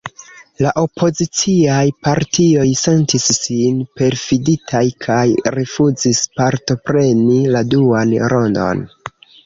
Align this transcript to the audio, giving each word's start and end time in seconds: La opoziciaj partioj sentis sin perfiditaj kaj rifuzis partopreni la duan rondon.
La 0.65 0.69
opoziciaj 0.83 1.83
partioj 2.07 2.65
sentis 2.81 3.29
sin 3.41 3.85
perfiditaj 4.01 4.85
kaj 5.09 5.21
rifuzis 5.61 6.27
partopreni 6.41 7.41
la 7.57 7.67
duan 7.77 8.21
rondon. 8.37 8.89